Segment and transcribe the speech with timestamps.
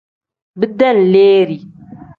[0.59, 1.57] Bidenleeri.